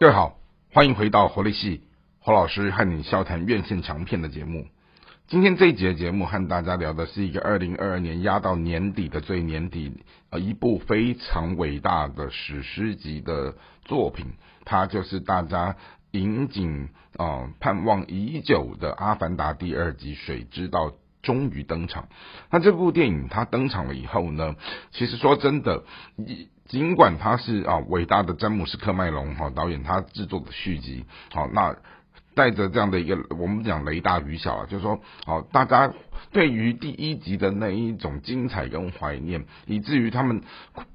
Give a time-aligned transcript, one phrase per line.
[0.00, 0.38] 各位好，
[0.72, 1.82] 欢迎回到活力系
[2.20, 4.66] 侯老师和你笑谈院线强片的节目。
[5.28, 9.92] 今天这一节节目和大家聊的是一个二零二二年压到年底的最年底，
[10.30, 13.54] 呃，一部非常伟大的史诗级的
[13.84, 14.24] 作品，
[14.64, 15.76] 它就是大家
[16.12, 20.88] 引颈啊盼望已久的《阿凡达》第二集《水之道》
[21.22, 22.08] 终于登场。
[22.50, 24.54] 那这部电影它登场了以后呢，
[24.92, 25.84] 其实说真的，
[26.66, 31.76] 尽管它是啊伟大的詹姆斯科麦隆哈导演他制作的续集，好那。
[32.34, 35.92] 带着这样的一个，我们讲雷大雨小啊，就是说，好，大家
[36.32, 40.42] 对于第一集的那一种精彩跟怀念，以至于他们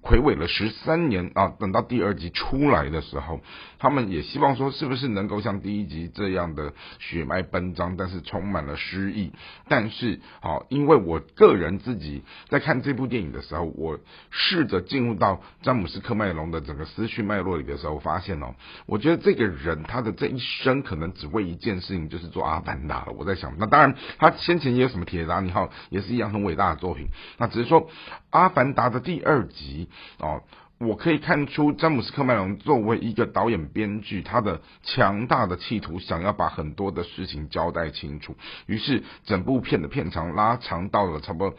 [0.00, 3.40] 魁伟了十三年啊，等到第二集出来的时候，
[3.78, 9.32] 他们也希望说，是不是能够像第一集这样的血脉奔张，但是充满了诗意。
[9.68, 13.98] 但是，好，因为我个人自己在看这部电影的时候，我
[14.30, 18.54] 试着进入到詹姆斯科麦隆的整个思绪脉络里的时候，发现哦，
[18.86, 23.12] 我觉得这个人他的这一生可能只为一件事情，就是做阿凡达了。
[23.16, 27.06] 我在想，那当然，他先前也有什么铁达尼号，也是一样很伟大的作品。
[27.38, 27.88] 那只是说，
[28.30, 30.42] 阿凡达的第二集哦，
[30.78, 38.36] 我可以看出詹姆斯科麦隆作为一个导演编剧，他的强大的企图，想要把很多的事情交代清楚。
[38.66, 41.56] 于是，整部片的片长拉长到了差不多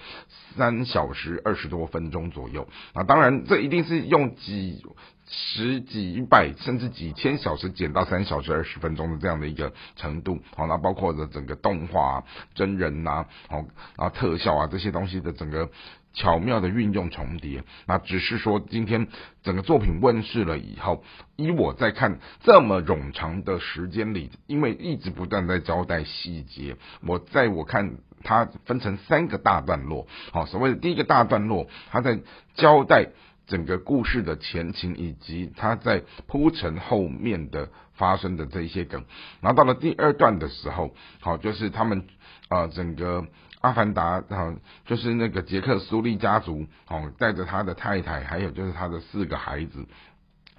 [0.56, 2.68] 三小时二十多分钟左右。
[2.94, 4.86] 那当然，这一定是用几。
[5.28, 12.24] 十几百甚至几千小时减到三小时二十分钟的这样的一个程度，好，那包括的整个动画、
[12.54, 13.58] 真人呐，好，
[13.98, 15.72] 然后特效啊这些东西的整个
[16.14, 19.08] 巧妙的运用重叠，那只是说今天
[19.42, 21.04] 整个作品问世了以后，
[21.38, 32.20] 以我在看这么冗长的时间里，因为一直不断在交代细节，我在我看它分成三个大段落，好，所谓的第一个大段落，它在
[32.54, 33.10] 交代。
[33.48, 39.06] 整个故事的前情以及他在铺陈后面的发生的这一些梗，
[39.42, 42.08] 然后到了第二段的时候，好，就是他们
[42.50, 43.26] 啊，整个
[43.62, 49.86] 阿凡达啊，就是那个杰克苏利家族，哦，带着他的太太，还有就是他的四个孩子。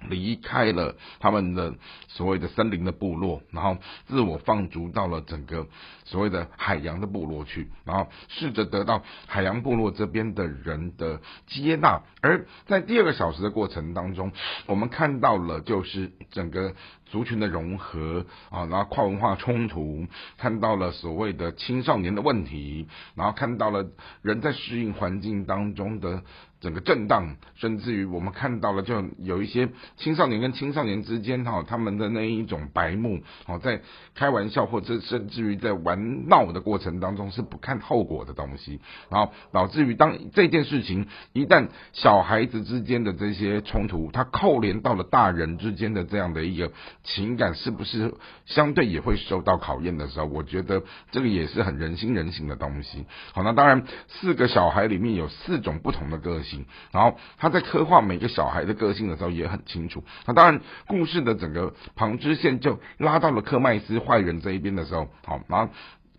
[0.09, 1.73] 离开了他们的
[2.07, 3.77] 所谓的森林的部落，然后
[4.07, 5.67] 自我放逐到了整个
[6.05, 12.01] 所谓的海洋的部落去，然后试着得到海洋部落这边的人的接纳。
[12.21, 14.31] 而在第二个小时的过程当中，
[14.65, 16.73] 我们看到了就是整个
[17.09, 20.05] 族群的融合啊，然后跨文化冲突，
[20.37, 23.87] 看到了所谓的青少年的问题，然后看到了
[24.21, 26.23] 人在适应环境当中的。
[26.59, 33.79] 整个震荡，甚至于我们看到了，就有一些青少年跟青少年之间哈，他们的那一种白目，哦，在
[34.15, 38.79] 开玩笑或者甚至于在玩闹的过程当中是不看后果的东西，
[39.11, 46.71] 然后导致于当这件事情一旦小孩子之间的这些冲突，它扣连到了大人之间的这样的一个
[47.07, 48.13] 情感，是不是
[48.45, 53.05] 相对也会受到考验的时候，我觉得这个也是很人心人性的东西。
[53.33, 56.65] 好，那当然四个小孩里面有四种不同的个性。
[56.91, 60.03] 然后他在刻画每个小孩的个性的时候也很清楚。
[60.25, 65.73] 那当然，故事的整个旁支线就拉到了科麦斯坏人这一边的时候，好，然后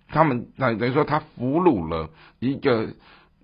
[0.09, 2.95] 他们那等于说他俘虏了一个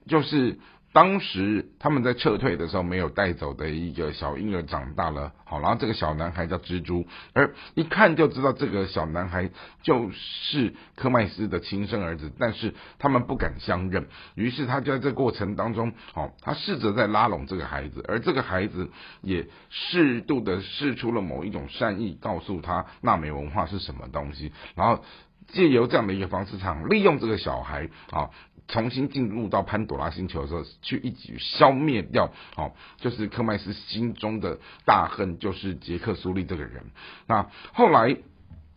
[0.08, 0.58] 就是。
[0.94, 9.50] 当时他们在撤退的时候没有带走的一个小婴儿长大了，好，然后这个小男孩叫蜘蛛，而一看就知道这个小男孩
[9.82, 14.06] 就是科麦斯的亲生儿子，但是他们不敢相认，
[14.36, 18.88] 于是他就在这过程当中，好，他试着在拉拢这个孩子，而这个孩子
[19.20, 25.04] 也适度的试出了某一种善意，告诉他纳美文化是什么东西，然后
[25.48, 28.30] 借由这样的一个方式场，利用这个小孩啊。
[28.68, 36.84] 重新进入到潘朵拉星球的时候，去一举消灭掉，哦，就是科麦斯心中的大恨，就是杰克苏利这个人。
[37.26, 38.16] 那后来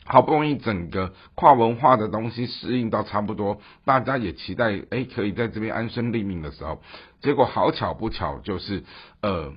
[0.05, 6.81] 好不容易整个跨文化的东西适应到差不多，大家也期待，哎，可以在这边安身立命的时候，
[7.21, 8.83] 结果好巧不巧，就是
[9.21, 9.53] 呃。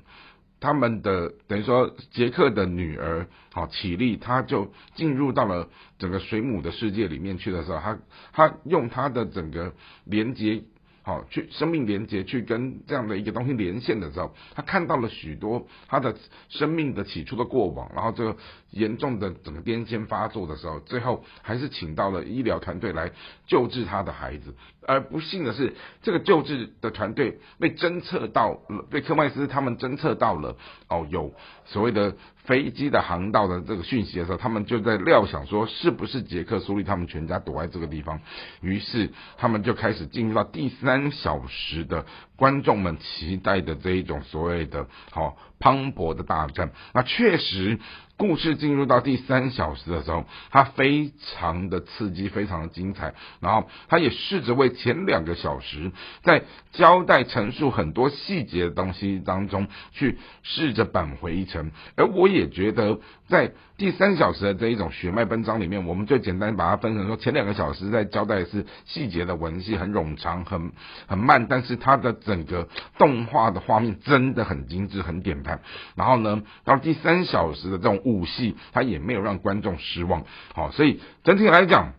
[0.60, 5.68] 他们的等于说杰克的女儿，好起立，他就进入到了
[5.98, 7.98] 整个水母的世界里面去的时候，他
[8.33, 9.72] 他用他的整个
[10.04, 10.62] 连接。
[11.03, 16.15] 好，去生命连接，去跟这样的一个东西连线的时候，他看到了许多他的
[16.51, 18.37] 生命的起初的过往，然后这个
[18.71, 23.11] 严重的整个癫痫发作的时候，最后还是请到了医疗团队来
[23.47, 24.55] 救治他的孩子。
[24.87, 28.61] 而不幸的是，这个救治的团队被侦测到，
[28.91, 30.57] 被科麦斯他们侦测到了
[30.89, 31.33] 哦，有
[31.65, 32.15] 所谓的
[32.45, 38.21] 飞机的航道的这个讯息的时候，他们就在料想说，是不是杰克苏利他们全家躲在这个地方？
[38.60, 42.07] 于是他们就开始进入到第三小时的
[42.37, 46.71] 观众们期待的这一种所谓的好磅礴的大战。
[46.95, 47.78] 那确实。
[48.21, 53.15] 故事进入到第三小时的时候，它非常的刺激，非常的精彩。
[53.41, 55.91] 然后，他也试着为前两个小时
[56.22, 61.71] 在交代陈述很多细节的东西当中去试着扳回一城。
[61.97, 70.73] 而我也觉得，在第三小时的这一种血脉奔张里面，我们就简单把它分成说，前两个小时在交代是细节的文戏，很冗长，很
[71.07, 72.69] 很慢，但是它的整个
[72.99, 75.63] 动画的画面真的很精致，很典范。
[75.95, 77.99] 然后呢，到第三小时的这种。
[78.10, 80.24] 武戏他也没有让观众失望，
[80.54, 81.95] 好，所以整体来讲，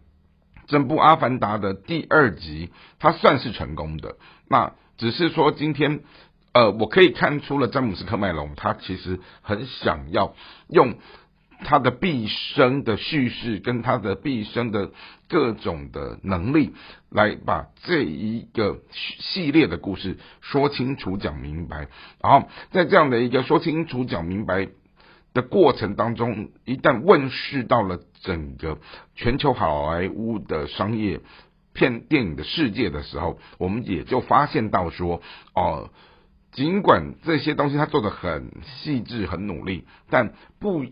[0.67, 2.69] 整部《阿凡达》的第二集，
[2.99, 4.15] 它算是成功的。
[4.47, 6.01] 那只是说今天，
[6.53, 10.35] 呃，我可以看出了詹姆斯·科麦隆，他其实很想要
[10.69, 10.95] 用
[11.63, 14.91] 他的毕生的叙事跟他的毕生的
[15.27, 16.73] 各种的能力，
[17.09, 18.79] 来把这一个
[19.19, 21.87] 系列的故事说清楚、讲明白。
[22.21, 24.69] 然后在这样的一个说清楚、讲明白。
[25.33, 28.79] 的过程当中，一旦问世到了整个
[29.15, 31.21] 全球好莱坞的商业
[31.73, 35.21] 片电影的世界的时候，我们也就发现到说，
[35.53, 35.89] 哦，
[36.51, 40.85] 尽管这些东西他做的很细致、很努力，但不。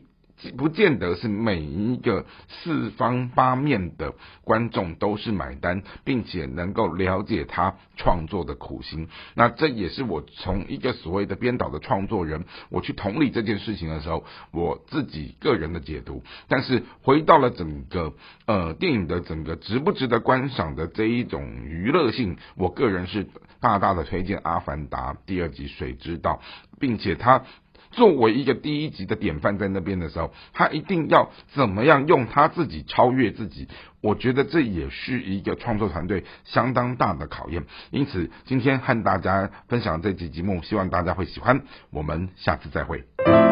[0.57, 4.13] 不见得是每一个四方八面的
[4.43, 9.09] 观众都是买单，并且能够了解他创作的苦心。
[9.35, 16.23] 那这也是我从一个所谓的编导的创作人，我去同理这件事情的时候，我自己个人的解读。
[16.47, 18.13] 但是回到了整个
[18.45, 23.27] 呃电影的整个值不值得观赏的这一种娱乐性，我个人是
[23.59, 26.41] 大大的推荐《阿凡达》第二集《水之道》，
[26.79, 27.43] 并且他。
[27.91, 33.67] 作为一个第一集的典范，在那边的时候，他一定要怎么样用他自己超越自己？
[34.01, 37.63] 我觉得这也是一个创作团队相当大的考验。
[37.91, 41.61] 因此，今天和大家分享这期节目，希望大家会喜欢。
[41.89, 43.48] 我们下次再会。